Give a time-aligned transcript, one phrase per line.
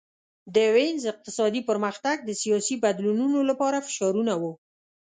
[0.55, 4.53] د وینز اقتصادي پرمختګ د سیاسي بدلونونو لپاره فشارونه وو